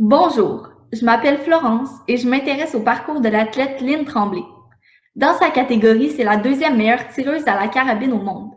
[0.00, 4.44] Bonjour, je m'appelle Florence et je m'intéresse au parcours de l'athlète Lynn Tremblay.
[5.16, 8.52] Dans sa catégorie, c'est la deuxième meilleure tireuse à la carabine au monde.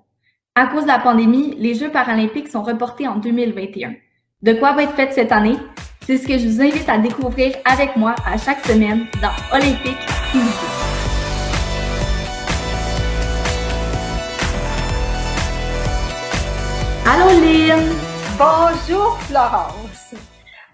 [0.54, 3.96] À cause de la pandémie, les Jeux paralympiques sont reportés en 2021.
[4.43, 5.57] De quoi va être faite cette année?
[6.05, 9.97] C'est ce que je vous invite à découvrir avec moi à chaque semaine dans Olympique
[10.31, 10.46] Philippe.
[17.08, 17.89] Allô Lynn!
[18.38, 19.80] Bonjour Florence!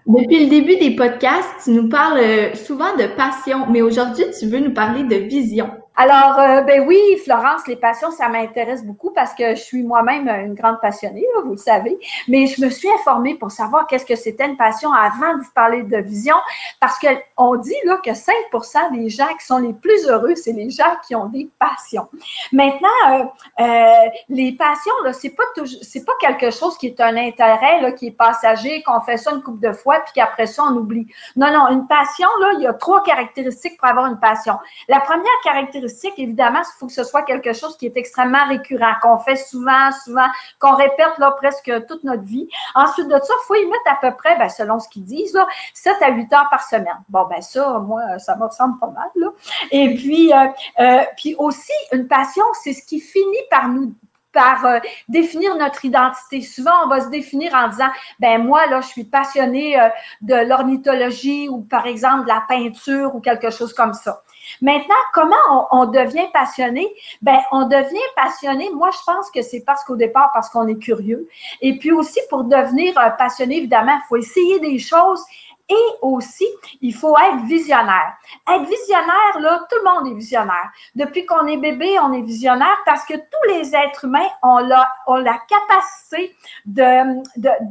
[0.08, 4.46] Depuis le début des podcasts, tu nous parles euh, souvent de passion, mais aujourd'hui, tu
[4.46, 5.70] veux nous parler de vision.
[6.00, 10.28] Alors, euh, ben oui, Florence, les passions, ça m'intéresse beaucoup parce que je suis moi-même
[10.28, 11.98] une grande passionnée, vous le savez.
[12.28, 15.50] Mais je me suis informée pour savoir qu'est-ce que c'était une passion avant de vous
[15.52, 16.36] parler de vision,
[16.78, 20.70] parce qu'on dit là que 5% des gens qui sont les plus heureux, c'est les
[20.70, 22.08] gens qui ont des passions.
[22.52, 23.24] Maintenant, euh,
[23.58, 28.10] euh, les passions, là, c'est pas pas quelque chose qui est un intérêt qui est
[28.12, 31.08] passager, qu'on fait ça une couple de fois puis qu'après ça on oublie.
[31.34, 34.54] Non, non, une passion là, il y a trois caractéristiques pour avoir une passion.
[34.88, 38.94] La première caractéristique évidemment, il faut que ce soit quelque chose qui est extrêmement récurrent,
[39.02, 40.26] qu'on fait souvent, souvent,
[40.58, 42.48] qu'on répète presque toute notre vie.
[42.74, 45.34] Ensuite de ça, il faut y mettre à peu près, ben, selon ce qu'ils disent,
[45.34, 46.86] là, 7 à 8 heures par semaine.
[47.08, 49.32] Bon, ben ça, moi, ça me ressemble pas mal.
[49.70, 50.46] Et puis, euh,
[50.80, 53.92] euh, puis aussi, une passion, c'est ce qui finit par nous
[54.30, 54.78] par euh,
[55.08, 56.42] définir notre identité.
[56.42, 57.88] Souvent, on va se définir en disant,
[58.20, 59.76] ben moi, là, je suis passionnée
[60.20, 64.22] de l'ornithologie ou par exemple de la peinture ou quelque chose comme ça.
[64.60, 66.86] Maintenant, comment on, devient passionné?
[67.22, 68.70] Ben, on devient passionné.
[68.70, 71.28] Moi, je pense que c'est parce qu'au départ, parce qu'on est curieux.
[71.60, 75.24] Et puis aussi, pour devenir euh, passionné, évidemment, il faut essayer des choses
[75.68, 76.46] et aussi,
[76.80, 78.16] il faut être visionnaire.
[78.48, 80.70] Être visionnaire, là, tout le monde est visionnaire.
[80.94, 84.90] Depuis qu'on est bébé, on est visionnaire parce que tous les êtres humains ont la,
[85.06, 87.22] ont la capacité de,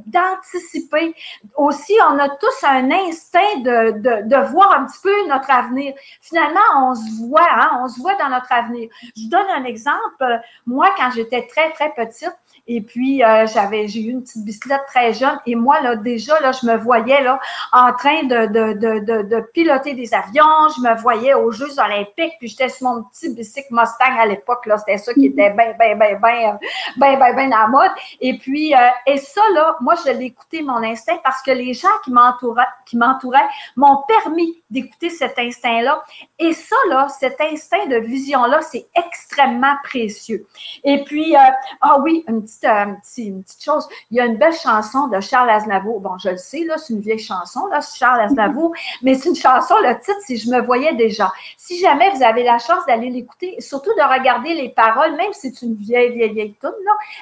[0.06, 1.16] d'anticiper.
[1.56, 5.94] aussi, on a tous un instinct de, de, de, voir un petit peu notre avenir.
[6.22, 8.90] Finalement, on se voit, hein, on se voit dans notre avenir.
[9.16, 10.42] Je vous donne un exemple.
[10.66, 12.36] Moi, quand j'étais très, très petite,
[12.70, 15.40] et puis, euh, j'avais, j'ai eu une petite bicyclette très jeune.
[15.46, 17.40] Et moi, là, déjà, là, je me voyais là,
[17.72, 20.70] en train de, de, de, de, piloter des avions.
[20.76, 22.34] Je me voyais aux Jeux olympiques.
[22.40, 24.66] Puis j'étais sur mon petit bicycle Mustang à l'époque.
[24.66, 26.60] Là, c'était ça qui était bien, bien, bien, bien,
[26.98, 27.92] bien, bien, bien à la mode.
[28.22, 31.74] Et puis, euh, et ça, là, moi, je l'ai écouté, mon instinct, parce que les
[31.74, 36.04] gens qui m'entouraient, qui m'entouraient m'ont permis d'écouter cet instinct-là.
[36.40, 40.46] Et ça, là, cet instinct de vision-là, c'est extrêmement précieux.
[40.84, 41.40] Et puis, euh,
[41.82, 42.86] ah oui, une petite euh,
[43.18, 43.88] une petite chose.
[44.12, 46.00] Il y a une belle chanson de Charles Aznavour.
[46.02, 49.36] Bon, je le sais, là, c'est une vieille chanson, là, Charles Aznavour, mais c'est une
[49.36, 51.32] chanson, le titre, si je me voyais déjà.
[51.58, 55.52] Si jamais vous avez la chance d'aller l'écouter, surtout de regarder les paroles, même si
[55.52, 56.70] c'est une vieille, vieille, vieille tune,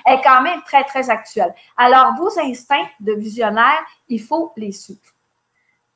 [0.05, 1.53] elle est quand même très, très actuelle.
[1.77, 4.99] Alors, vos instincts de visionnaire, il faut les suivre.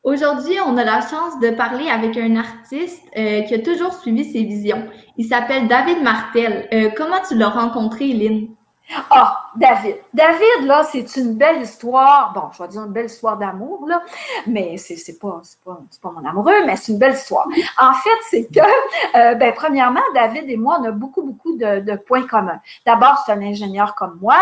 [0.03, 4.23] Aujourd'hui, on a la chance de parler avec un artiste euh, qui a toujours suivi
[4.31, 4.87] ses visions.
[5.17, 6.69] Il s'appelle David Martel.
[6.73, 8.47] Euh, comment tu l'as rencontré, Lynn?
[9.11, 9.97] Ah, David.
[10.13, 12.33] David, là, c'est une belle histoire.
[12.33, 14.01] Bon, je vais dire une belle histoire d'amour, là,
[14.47, 17.47] mais c'est, c'est pas, c'est pas, pas mon amoureux, mais c'est une belle histoire.
[17.77, 18.59] En fait, c'est que,
[19.17, 22.59] euh, ben, premièrement, David et moi, on a beaucoup, beaucoup de, de points communs.
[22.85, 24.37] D'abord, c'est un ingénieur comme moi.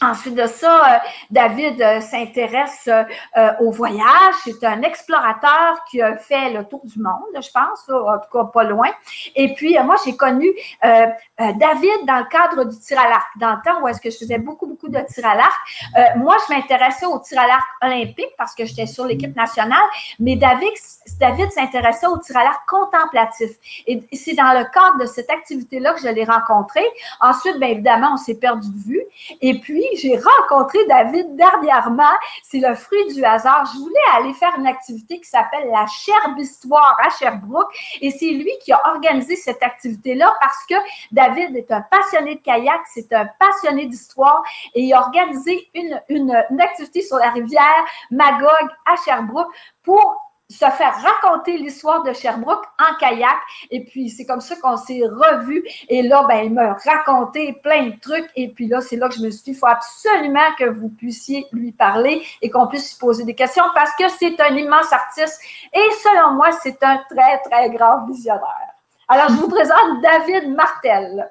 [0.00, 0.98] Ensuite de ça, euh,
[1.30, 4.34] David euh, s'intéresse euh, au voyage.
[4.44, 8.44] C'est un explorateur qui a fait le tour du monde, je pense, en tout cas
[8.44, 8.90] pas loin.
[9.34, 10.48] Et puis, moi, j'ai connu
[10.82, 14.18] David dans le cadre du tir à l'arc, dans le temps où est-ce que je
[14.18, 16.16] faisais beaucoup, beaucoup de tir à l'arc.
[16.16, 19.78] moi, je m'intéressais au tir à l'arc olympique parce que j'étais sur l'équipe nationale,
[20.20, 20.72] mais David,
[21.18, 23.50] David s'intéressait au tir à l'arc contemplatif.
[23.86, 26.82] Et c'est dans le cadre de cette activité-là que je l'ai rencontré.
[27.20, 29.02] Ensuite, bien évidemment, on s'est perdu de vue.
[29.40, 32.04] Et puis, j'ai rencontré David dernièrement.
[32.42, 33.64] C'est le fruit du hasard.
[33.72, 37.72] Je voulais aller faire une activité qui s'appelle la Cherbe Histoire à Sherbrooke.
[38.00, 40.74] Et c'est lui qui a organisé cette activité-là parce que
[41.12, 44.42] David est un passionné de kayak, c'est un passionné d'histoire
[44.74, 49.52] et il a organisé une, une activité sur la rivière Magog à Sherbrooke
[49.82, 53.36] pour se faire raconter l'histoire de Sherbrooke en kayak.
[53.70, 55.62] Et puis, c'est comme ça qu'on s'est revus.
[55.88, 58.30] Et là, ben, il m'a raconté plein de trucs.
[58.34, 60.88] Et puis là, c'est là que je me suis dit, il faut absolument que vous
[60.88, 64.90] puissiez lui parler et qu'on puisse lui poser des questions parce que c'est un immense
[64.92, 65.40] artiste.
[65.74, 68.74] Et selon moi, c'est un très, très grand visionnaire.
[69.06, 71.30] Alors, je vous présente David Martel.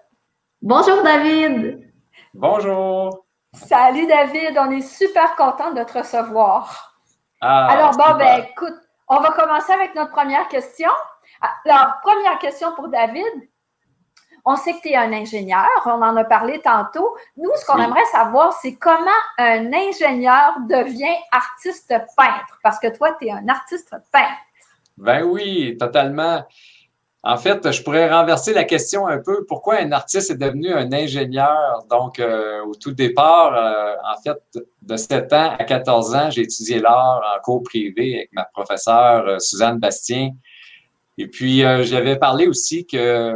[0.62, 1.92] Bonjour, David.
[2.36, 3.26] Bonjour.
[3.54, 4.58] Salut, David.
[4.60, 6.94] On est super content de te recevoir.
[7.42, 8.74] Ah, Alors, bon, ben, écoute,
[9.08, 10.90] on va commencer avec notre première question.
[11.66, 13.50] Alors, première question pour David.
[14.46, 17.16] on sait que tu es un ingénieur, on en a parlé tantôt.
[17.36, 23.16] Nous, ce qu'on aimerait savoir, c'est comment un ingénieur devient artiste peintre, parce que toi,
[23.20, 24.42] tu es un artiste peintre.
[24.98, 26.46] Ben oui, totalement.
[27.24, 29.46] En fait, je pourrais renverser la question un peu.
[29.46, 31.84] Pourquoi un artiste est devenu un ingénieur?
[31.90, 34.38] Donc, euh, au tout départ, euh, en fait,
[34.84, 39.28] de 7 ans à 14 ans, j'ai étudié l'art en cours privé avec ma professeure
[39.28, 40.32] euh, Suzanne Bastien.
[41.18, 43.34] Et puis, j'avais parlé aussi que,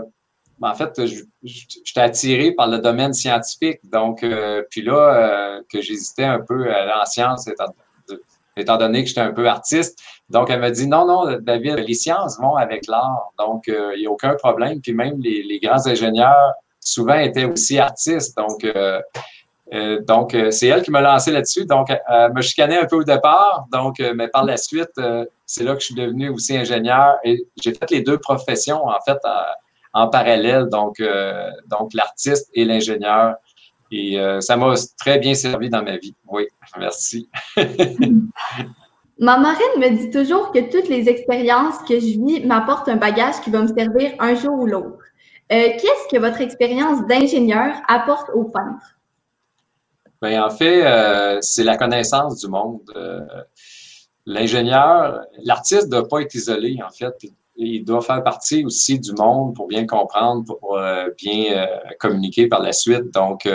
[0.61, 1.01] en fait,
[1.41, 3.79] j'étais attiré par le domaine scientifique.
[3.83, 4.23] Donc,
[4.69, 7.73] puis là, que j'hésitais un peu à en sciences, étant
[8.57, 9.99] donné que j'étais un peu artiste.
[10.29, 13.31] Donc, elle m'a dit, non, non, David, les sciences vont avec l'art.
[13.37, 14.81] Donc, euh, il n'y a aucun problème.
[14.81, 18.37] Puis même les, grands ingénieurs, souvent, étaient aussi artistes.
[18.37, 19.01] Donc, euh,
[19.73, 21.65] euh, donc c'est elle qui m'a lancé là-dessus.
[21.65, 23.65] Donc, elle m'a chicané un peu au départ.
[23.71, 24.99] Donc, mais par la suite,
[25.45, 27.17] c'est là que je suis devenu aussi ingénieur.
[27.23, 29.19] Et j'ai fait les deux professions, en fait,
[29.93, 30.67] en parallèle.
[30.69, 31.01] Donc,
[31.67, 33.35] donc l'artiste et l'ingénieur.
[33.91, 36.15] Et ça m'a très bien servi dans ma vie.
[36.27, 36.47] Oui,
[36.77, 37.29] merci.
[39.21, 43.39] Ma marraine me dit toujours que toutes les expériences que je vis m'apportent un bagage
[43.43, 44.97] qui va me servir un jour ou l'autre.
[45.51, 48.97] Euh, qu'est-ce que votre expérience d'ingénieur apporte aux peintres?
[50.23, 52.81] Bien, en fait, euh, c'est la connaissance du monde.
[52.95, 53.19] Euh,
[54.25, 57.13] l'ingénieur, l'artiste ne doit pas être isolé, en fait.
[57.63, 60.79] Il doit faire partie aussi du monde pour bien comprendre, pour
[61.17, 61.67] bien
[61.99, 63.13] communiquer par la suite.
[63.13, 63.47] Donc,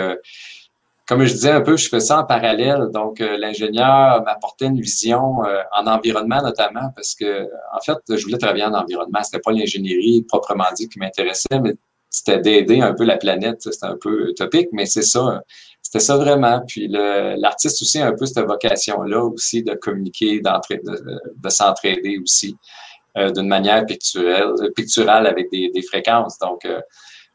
[1.07, 2.89] comme je disais un peu, je fais ça en parallèle.
[2.93, 7.43] Donc, euh, l'ingénieur m'apportait une vision euh, en environnement notamment parce que,
[7.73, 9.23] en fait, je voulais travailler en environnement.
[9.23, 11.75] C'était pas l'ingénierie proprement dit qui m'intéressait, mais
[12.09, 13.61] c'était d'aider un peu la planète.
[13.61, 15.41] C'était un peu utopique, mais c'est ça.
[15.81, 16.61] C'était ça vraiment.
[16.67, 22.53] Puis l'artiste aussi a un peu cette vocation-là aussi de communiquer, de, de s'entraider aussi
[22.53, 22.86] euh,
[23.17, 26.37] d'une manière picturale, picturale avec des, des fréquences.
[26.39, 26.67] Donc,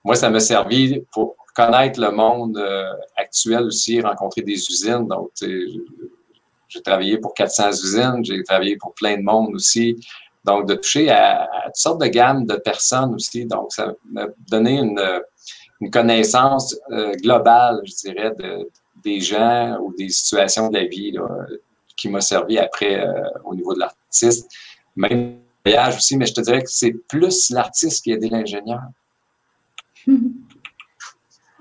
[0.05, 5.06] moi, ça m'a servi pour connaître le monde euh, actuel aussi, rencontrer des usines.
[5.06, 9.96] Donc, j'ai travaillé pour 400 usines, j'ai travaillé pour plein de monde aussi.
[10.44, 13.44] Donc, de toucher à, toutes sortes de gammes de personnes aussi.
[13.44, 15.00] Donc, ça m'a donné une,
[15.81, 18.69] une connaissance euh, globale, je dirais, de,
[19.05, 21.14] des gens ou des situations de la vie
[21.96, 23.12] qui m'a servi après euh,
[23.44, 24.50] au niveau de l'artiste.
[24.96, 28.82] Même voyage aussi, mais je te dirais que c'est plus l'artiste qui a aidé l'ingénieur.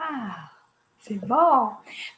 [0.04, 0.51] Ah,
[1.04, 1.70] c'est bon.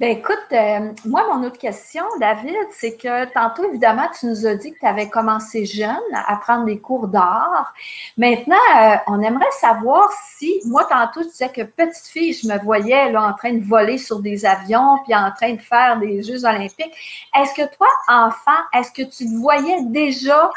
[0.01, 4.55] Ben écoute, euh, moi, mon autre question, David, c'est que tantôt, évidemment, tu nous as
[4.55, 7.73] dit que tu avais commencé jeune à prendre des cours d'art.
[8.17, 12.61] Maintenant, euh, on aimerait savoir si, moi, tantôt, tu disais que petite fille, je me
[12.61, 16.21] voyais là, en train de voler sur des avions puis en train de faire des
[16.21, 16.93] Jeux olympiques.
[17.39, 20.51] Est-ce que toi, enfant, est-ce que tu te voyais déjà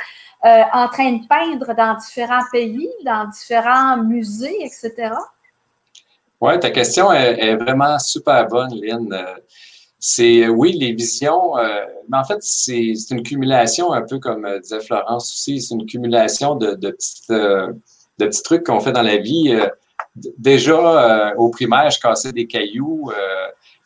[0.44, 5.12] euh, en train de peindre dans différents pays, dans différents musées, etc.?
[6.40, 9.12] Oui, ta question est, vraiment super bonne, Lynn.
[9.12, 9.36] Euh,
[9.98, 14.60] c'est oui, les visions, euh, mais en fait, c'est une cumulation, un peu comme euh,
[14.60, 16.90] disait Florence aussi, c'est une cumulation de, de
[18.18, 19.58] petits trucs qu'on fait dans la vie.
[20.38, 23.10] déjà, au primaire, je cassais des cailloux.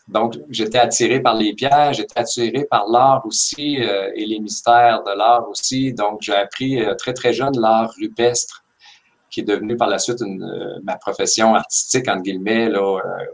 [0.09, 5.13] donc, j'étais attiré par les pierres, j'étais attiré par l'art aussi et les mystères de
[5.17, 5.93] l'art aussi.
[5.93, 8.65] Donc, j'ai appris très, très jeune l'art rupestre
[9.31, 13.25] qui est devenue par la suite euh, ma profession artistique, entre guillemets, là, euh,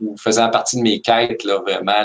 [0.00, 2.04] ou faisant partie de mes quêtes, là, vraiment,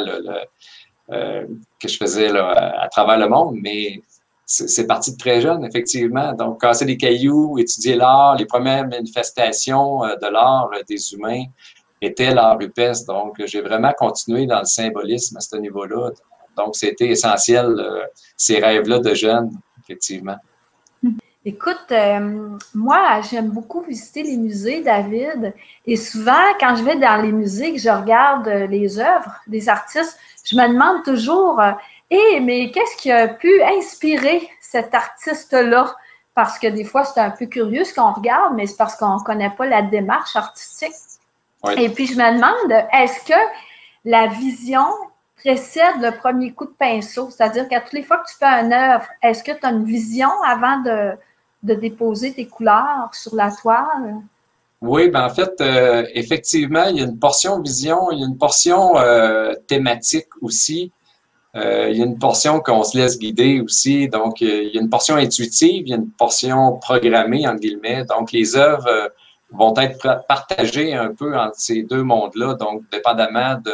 [1.12, 1.46] euh,
[1.80, 3.58] que je faisais là, à, travers le monde.
[3.62, 4.02] Mais
[4.46, 6.34] c'est parti de très jeune, effectivement.
[6.34, 11.46] Donc, casser des cailloux, étudier l'art, les premières manifestations de l'art des humains
[12.02, 13.12] étaient l'art rupestre.
[13.12, 16.12] Donc, j'ai vraiment continué dans le symbolisme à ce niveau-là.
[16.58, 17.76] Donc, c'était essentiel,
[18.38, 19.52] ces rêves-là de jeune,
[19.84, 20.38] effectivement.
[21.46, 25.54] Écoute, euh, moi, j'aime beaucoup visiter les musées, David.
[25.86, 29.68] Et souvent, quand je vais dans les musées, que je regarde euh, les œuvres des
[29.68, 31.62] artistes, je me demande toujours,
[32.10, 35.94] hé, euh, mais qu'est-ce qui a pu inspirer cet artiste-là?
[36.34, 39.18] Parce que des fois, c'est un peu curieux ce qu'on regarde, mais c'est parce qu'on
[39.18, 40.94] ne connaît pas la démarche artistique.
[41.78, 43.40] Et puis, je me demande, est-ce que
[44.06, 44.86] la vision
[45.36, 47.30] précède le premier coup de pinceau?
[47.30, 49.84] C'est-à-dire qu'à toutes les fois que tu fais une œuvre, est-ce que tu as une
[49.86, 51.16] vision avant de,
[51.64, 54.22] de déposer tes couleurs sur la toile?
[54.84, 58.28] Oui, ben en fait, euh, effectivement, il y a une portion vision, il y a
[58.28, 60.92] une portion euh, thématique aussi.
[61.56, 64.10] Euh, il y a une portion qu'on se laisse guider aussi.
[64.10, 68.04] Donc, il y a une portion intuitive, il y a une portion programmée, en guillemets.
[68.06, 69.12] Donc, les œuvres
[69.52, 72.56] vont être partagées un peu entre ces deux mondes-là.
[72.56, 73.72] Donc, dépendamment de,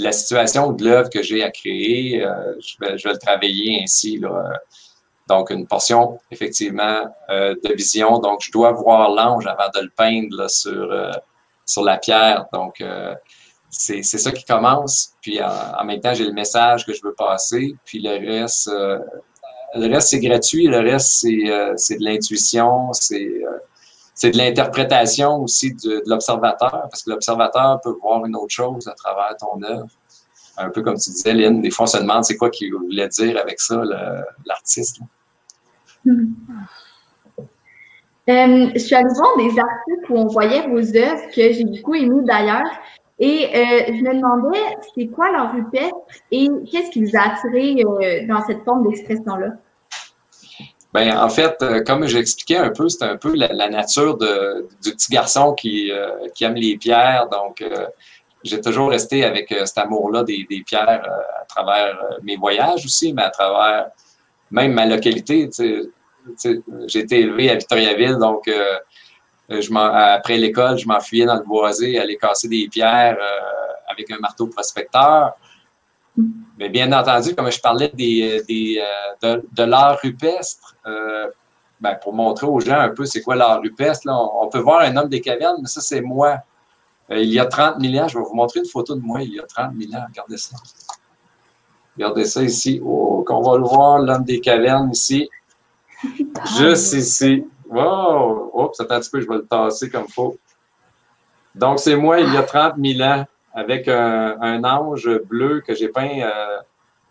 [0.00, 2.24] la situation ou de l'œuvre que j'ai à créer,
[2.60, 4.20] je vais, le travailler ainsi.
[5.28, 8.18] Donc, une portion, effectivement, euh, de vision.
[8.18, 11.12] Donc, je dois voir l'ange avant de le peindre sur, euh,
[11.66, 12.46] sur la pierre.
[12.52, 12.82] Donc,
[13.70, 15.12] c'est ça qui commence.
[15.20, 17.74] Puis en, même temps, j'ai le message que je veux passer.
[17.84, 18.70] Puis le reste,
[19.74, 20.66] le reste c'est gratuit.
[20.66, 21.26] Le reste,
[21.76, 22.92] c'est de l'intuition.
[22.94, 23.42] C'est
[24.30, 29.36] de l'interprétation aussi de, l'observateur, parce que l'observateur peut voir une autre chose à travers
[29.36, 29.88] ton œuvre.
[30.56, 33.08] Un peu comme tu disais, Lynn, des fois on se demande c'est quoi qu'il voulait
[33.08, 33.80] dire avec ça,
[34.44, 34.98] l'artiste.
[38.28, 41.94] Euh, je suis allée voir des articles où on voyait vos œuvres que j'ai beaucoup
[41.94, 42.70] aimées d'ailleurs.
[43.18, 45.96] Et euh, je me demandais, c'est quoi leur rupestre
[46.30, 49.48] et qu'est-ce qui vous a attiré euh, dans cette forme d'expression-là?
[50.92, 55.12] Ben, en fait, comme j'expliquais un peu, c'est un peu la, nature de, du petit
[55.12, 55.90] garçon qui,
[56.34, 57.28] qui aime les pierres.
[57.30, 57.62] Donc,
[58.42, 61.04] j'ai toujours resté avec cet amour-là des, pierres
[61.40, 63.90] à travers mes voyages aussi, mais à travers
[64.50, 65.48] même ma localité.
[65.56, 68.50] J'ai été élevé à Victoriaville, donc
[69.48, 73.18] je après l'école, je m'enfuyais dans le boisé, aller casser des pierres
[73.88, 75.32] avec un marteau prospecteur.
[76.58, 78.82] Mais bien entendu, comme je parlais des, des
[79.22, 81.28] de, l'art rupestre, euh,
[81.80, 84.06] ben, pour montrer aux gens un peu c'est quoi l'art rupestre.
[84.06, 84.18] Là.
[84.18, 86.38] On, peut voir un homme des cavernes, mais ça, c'est moi.
[87.10, 89.22] Euh, il y a 30 000 ans, je vais vous montrer une photo de moi
[89.22, 90.04] il y a 30 000 ans.
[90.08, 90.56] Regardez ça.
[91.98, 92.80] Regardez ça ici.
[92.84, 95.28] Oh, qu'on va le voir, l'homme des cavernes ici.
[96.56, 97.44] Juste ici.
[97.68, 98.52] Wow!
[98.54, 100.38] Oups, attends un petit peu, je vais le tasser comme il faut.
[101.56, 105.88] Donc, c'est moi il y a 30 000 ans avec un, ange bleu que j'ai
[105.88, 106.58] peint euh,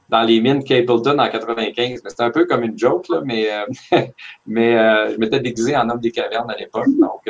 [0.07, 2.01] dans les mines Capleton en 95.
[2.07, 4.05] C'était un peu comme une joke, là, mais, euh,
[4.47, 6.87] mais euh, je m'étais déguisé en homme des cavernes à l'époque.
[6.97, 7.29] Donc,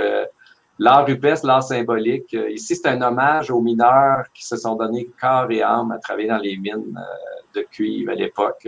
[0.78, 2.38] l'art rupestre, l'art symbolique.
[2.52, 6.28] ici, c'est un hommage aux mineurs qui se sont donnés corps et âme à travailler
[6.28, 6.96] dans les mines
[7.58, 8.68] de cuivre à l'époque,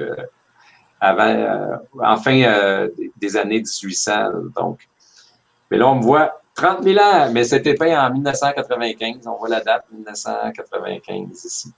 [1.00, 4.30] avant, en fin des années 1800.
[4.56, 4.80] Donc,
[5.70, 9.28] mais là, on me voit 30 000 ans, mais c'était peint en 1995.
[9.28, 11.72] On voit la date 1995 ici.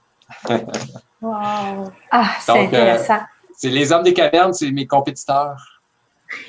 [1.20, 1.92] wow!
[2.10, 3.20] Ah, c'est euh, intéressant.
[3.56, 5.80] c'est les hommes des cavernes, c'est mes compétiteurs.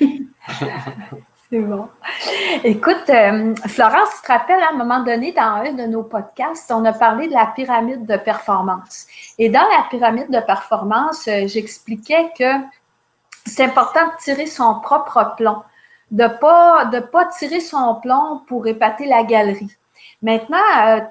[2.64, 6.70] Écoute, euh, Florence, tu te rappelles, à un moment donné, dans un de nos podcasts,
[6.72, 9.06] on a parlé de la pyramide de performance.
[9.38, 12.50] Et dans la pyramide de performance, euh, j'expliquais que
[13.46, 15.62] c'est important de tirer son propre plomb,
[16.10, 19.74] de ne pas, tirer son plomb pour épater la galerie.
[20.22, 20.56] Maintenant,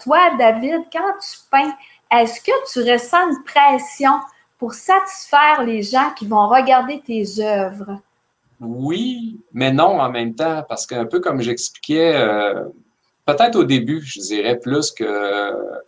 [0.04, 1.74] toi, David, quand tu peins,
[2.12, 4.20] est-ce que tu ressens une pression
[4.58, 8.00] pour satisfaire les gens qui vont regarder tes œuvres?
[8.64, 12.64] Oui, mais non en même temps, parce qu'un peu comme j'expliquais, euh,
[13.26, 15.82] peut-être au début, je dirais plus que, tu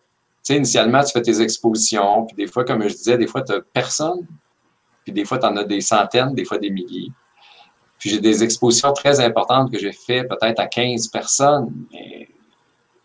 [0.43, 3.53] sais, initialement, tu fais tes expositions, puis des fois, comme je disais, des fois, tu
[3.53, 4.25] n'as personne,
[5.03, 7.11] puis des fois, tu en as des centaines, des fois des milliers.
[7.99, 12.27] Puis j'ai des expositions très importantes que j'ai fait peut-être à 15 personnes, mais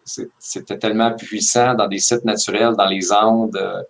[0.04, 3.82] c'était tellement puissant dans des sites naturels, dans les Andes, euh,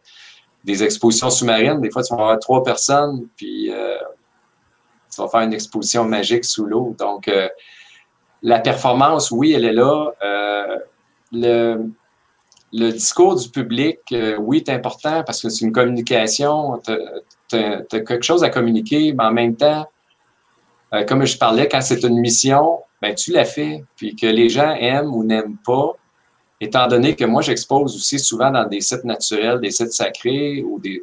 [0.63, 1.81] des expositions sous-marines.
[1.81, 3.97] Des fois, tu vas avoir trois personnes, puis euh,
[5.29, 6.95] faire une exposition magique sous l'eau.
[6.99, 7.49] Donc, euh,
[8.43, 10.13] la performance, oui, elle est là.
[11.33, 11.91] le,
[12.73, 13.99] le discours du public,
[14.39, 16.81] oui, est important parce que c'est une communication.
[17.49, 19.87] Tu as, quelque chose à communiquer, mais en même temps,
[21.07, 23.85] comme je parlais, quand c'est une mission, ben, tu la fais.
[23.97, 25.93] Puis que les gens aiment ou n'aiment pas,
[26.61, 30.79] étant donné que moi, j'expose aussi souvent dans des sites naturels, des sites sacrés ou
[30.79, 31.03] des.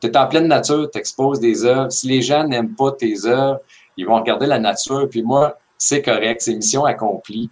[0.00, 1.90] Tu es en pleine nature, tu exposes des œuvres.
[1.90, 3.60] Si les gens n'aiment pas tes œuvres,
[3.96, 5.08] ils vont regarder la nature.
[5.10, 7.50] Puis moi, c'est correct, c'est mission accomplie.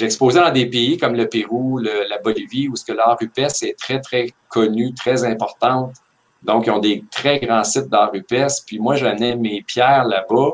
[0.00, 3.78] Exposé dans des pays comme le Pérou, la Bolivie, où ce que l'art rupestre est
[3.78, 5.92] très, très connu, très importante.
[6.42, 8.64] Donc, ils ont des très grands sites d'art rupestre.
[8.66, 10.52] Puis moi, j'amenais mes pierres là-bas.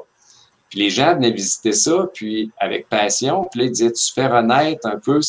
[0.69, 3.49] Puis les gens venaient visiter ça, puis avec passion.
[3.51, 5.21] Puis là, ils disaient, tu fais renaître un peu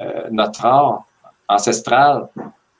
[0.00, 1.04] euh, notre art
[1.48, 2.28] ancestral,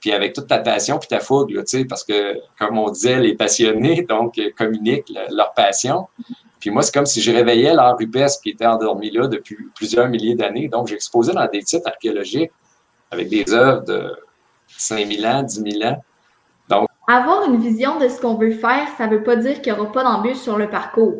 [0.01, 3.35] puis avec toute ta passion puis ta fougue, là, parce que, comme on disait, les
[3.35, 6.09] passionnés, donc, euh, communiquent leur passion.
[6.59, 10.09] Puis moi, c'est comme si je réveillais l'art rupestre qui était endormi là depuis plusieurs
[10.09, 10.69] milliers d'années.
[10.69, 12.51] Donc, j'exposais dans des sites archéologiques
[13.11, 14.15] avec des œuvres de
[14.77, 16.03] 5000 ans, 10 000 ans.
[16.69, 19.73] Donc, Avoir une vision de ce qu'on veut faire, ça ne veut pas dire qu'il
[19.73, 21.15] n'y aura pas d'embûches sur le parcours.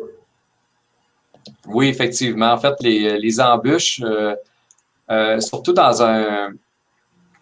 [1.67, 2.51] Oui, effectivement.
[2.51, 4.35] En fait, les, les embûches, euh,
[5.09, 6.51] euh, surtout dans un,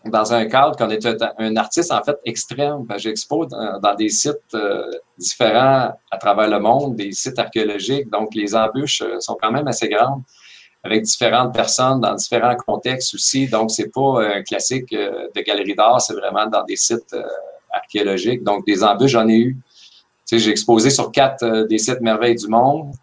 [0.05, 2.83] dans un cadre qu'on est un, artiste en fait extrême.
[2.85, 8.09] Ben, j'expose dans, des sites euh, différents à travers le monde, des sites archéologiques.
[8.09, 10.21] Donc, les embûches euh, sont quand même assez grandes
[10.83, 13.47] avec différentes personnes dans différents contextes aussi.
[13.47, 17.13] Donc, c'est pas un classique de galerie d'art, c'est vraiment dans des sites
[17.69, 18.45] archéologiques.
[18.45, 19.57] Donc, des embûches, j'en ai eu.
[20.25, 22.93] Tu sais, j'ai exposé sur quatre des sites merveilles du monde.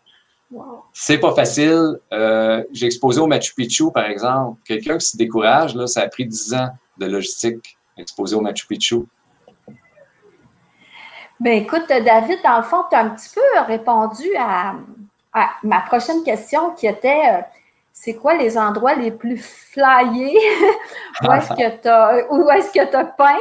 [0.92, 1.98] C'est pas facile.
[2.12, 4.58] Euh, j'ai exposé au Machu Picchu, par exemple.
[4.64, 8.66] Quelqu'un qui se décourage, là, ça a pris 10 ans de logistique exposé au Machu
[8.66, 9.04] Picchu?
[11.38, 14.74] Ben écoute, David, dans le fond, tu as un petit peu répondu à,
[15.62, 17.42] ma prochaine question qui était euh,
[17.92, 20.38] c'est quoi les endroits les plus flyés?
[21.22, 23.36] Où est-ce que tu as, est-ce que as peint?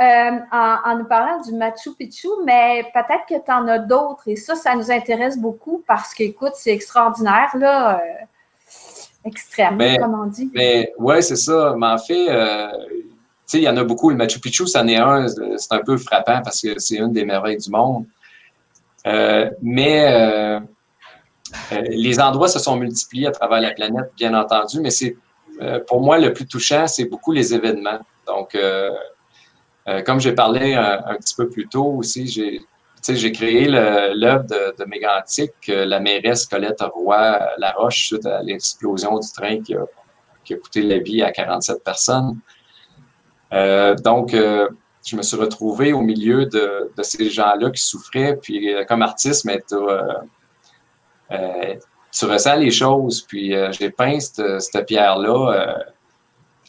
[0.00, 4.36] Euh, en, nous parlant du Machu Picchu, mais peut-être que tu en as d'autres et
[4.36, 8.00] ça, ça nous intéresse beaucoup parce qu'écoute, c'est extraordinaire, là, euh,
[9.24, 10.50] extrême, comme on dit.
[10.54, 11.74] Mais ouais, c'est ça.
[11.78, 12.68] Mais en fait, euh,
[13.52, 14.10] il y en a beaucoup.
[14.10, 17.24] Le Machu Picchu, c'en est un, c'est un peu frappant parce que c'est une des
[17.24, 18.06] merveilles du monde.
[19.62, 20.60] mais
[21.72, 25.16] euh, les endroits se sont multipliés à travers la planète, bien entendu, mais c'est
[25.62, 27.98] euh, pour moi le plus touchant, c'est beaucoup les événements.
[28.26, 28.90] Donc, euh,
[30.04, 32.62] comme j'ai parlé un, petit peu plus tôt aussi, j'ai
[33.08, 39.30] j'ai créé l'œuvre de, de Mégantic, la mairesse Colette Roy Laroche, suite à l'explosion du
[39.32, 39.84] train qui a,
[40.56, 42.38] coûté la vie à 47 personnes.
[44.02, 48.36] donc, je me suis retrouvé au milieu de, ces gens-là qui souffraient.
[48.40, 49.62] Puis, comme artiste, mais
[51.32, 51.74] euh,
[52.12, 53.22] tu ressens les choses.
[53.22, 55.78] Puis euh, j'ai peint cette, pierre-là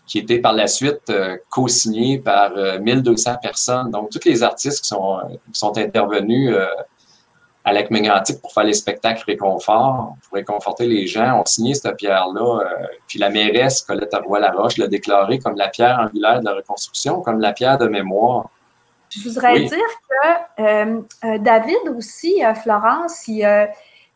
[0.05, 1.11] euh, qui était par la suite
[1.49, 3.91] co-signée par 1200 personnes.
[3.91, 5.19] Donc, tous les artistes qui sont,
[5.51, 6.55] sont intervenus
[7.63, 11.97] à Lac Mégantic pour faire les spectacles réconfort, pour réconforter les gens, ont signé cette
[11.97, 12.59] pierre-là.
[13.07, 17.39] puis la mairesse, Colette Roy-Laroche, l'a déclarée comme la pierre angulaire de la reconstruction, comme
[17.39, 18.49] la pierre de mémoire.
[19.09, 19.89] Je voudrais dire
[20.57, 23.43] que David aussi, Florence, il,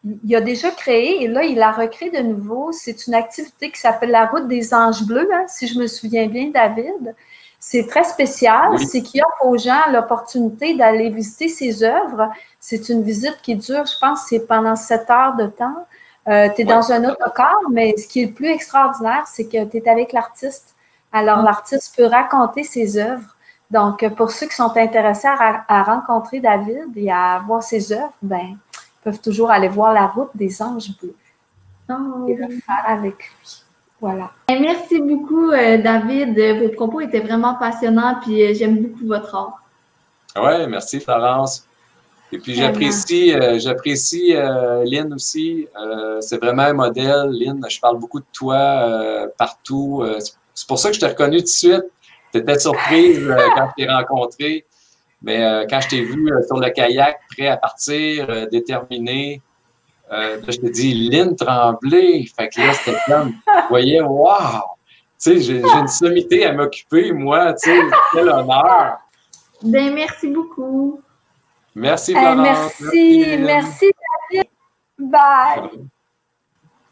[0.03, 2.71] il a déjà créé et là, il a recréé de nouveau.
[2.71, 6.27] C'est une activité qui s'appelle la route des anges bleus, hein, si je me souviens
[6.27, 7.15] bien, David.
[7.59, 8.79] C'est très spécial.
[8.79, 12.29] C'est qu'il offre aux gens l'opportunité d'aller visiter ses œuvres.
[12.59, 15.85] C'est une visite qui dure, je pense, c'est pendant sept heures de temps.
[16.29, 19.45] Euh, tu es dans un autre corps, mais ce qui est le plus extraordinaire, c'est
[19.45, 20.75] que tu es avec l'artiste.
[21.11, 21.43] Alors, ah.
[21.43, 23.35] l'artiste peut raconter ses œuvres.
[23.71, 28.13] Donc, pour ceux qui sont intéressés à, à rencontrer David et à voir ses œuvres,
[28.21, 28.57] ben,
[29.03, 31.15] peuvent toujours aller voir la route des anges bleus
[31.89, 33.63] oh, et le faire avec lui.
[34.01, 34.31] Voilà.
[34.47, 36.39] Ben, merci beaucoup, euh, David.
[36.61, 39.61] Vos propos étaient vraiment passionnants, puis euh, j'aime beaucoup votre art.
[40.37, 41.65] Oui, merci, Florence.
[42.31, 44.33] Et puis j'apprécie, euh, j'apprécie
[44.85, 45.67] Lynn aussi.
[46.21, 47.31] c'est vraiment un modèle.
[47.31, 50.05] Lynn, je parle beaucoup de toi partout.
[50.53, 51.85] c'est pour ça que je t'ai reconnu tout de suite.
[52.31, 54.65] Tu étais surprise quand je t'ai rencontré.
[55.21, 59.41] Mais euh, quand je t'ai vu euh, sur le kayak, prêt à partir, euh, déterminé,
[60.11, 62.25] je te dis Lynn Tremblay.
[62.35, 64.63] Fait que là, c'était comme, vous voyez, wow!
[65.21, 67.79] Tu sais, j'ai une sommité à m'occuper, moi, tu sais,
[68.13, 68.97] quel honneur!
[69.61, 71.01] Ben, merci beaucoup.
[71.75, 72.37] Merci, Florence.
[72.37, 73.91] merci, merci,
[74.31, 74.49] David.
[74.97, 75.89] Bye.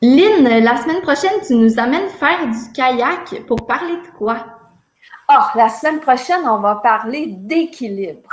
[0.02, 4.57] Lynn, la semaine prochaine, tu nous amènes faire du kayak pour parler de quoi?
[5.28, 8.30] Ah, la semaine prochaine, on va parler d'équilibre.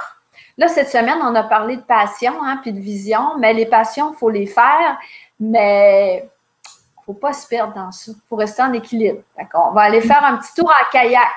[0.56, 4.12] Là, cette semaine, on a parlé de passion, hein, puis de vision, mais les passions,
[4.12, 4.98] il faut les faire,
[5.40, 8.12] mais il ne faut pas se perdre dans ça.
[8.14, 9.22] Il faut rester en équilibre.
[9.36, 9.68] D'accord?
[9.70, 11.28] On va aller faire un petit tour en kayak,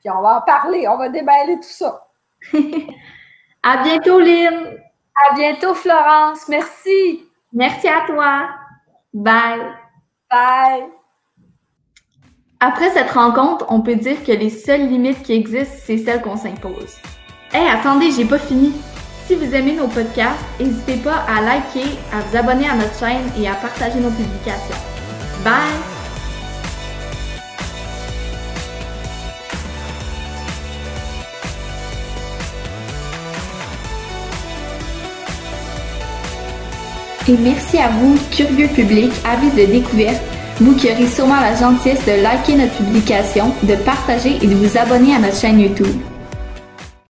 [0.00, 2.06] puis on va en parler, on va déballer tout ça.
[3.62, 4.78] à bientôt, Lynn.
[5.28, 6.46] À bientôt, Florence.
[6.48, 7.24] Merci.
[7.52, 8.48] Merci à toi.
[9.12, 9.74] Bye.
[10.30, 11.03] Bye.
[12.66, 16.38] Après cette rencontre, on peut dire que les seules limites qui existent, c'est celles qu'on
[16.38, 16.96] s'impose.
[17.52, 18.72] Hé, attendez, j'ai pas fini.
[19.26, 23.20] Si vous aimez nos podcasts, n'hésitez pas à liker, à vous abonner à notre chaîne
[23.38, 24.76] et à partager nos publications.
[25.44, 25.52] Bye!
[37.28, 42.04] Et merci à vous, curieux public, avis de découverte vous qui aurez sûrement la gentillesse
[42.06, 45.96] de liker notre publication, de partager et de vous abonner à notre chaîne YouTube.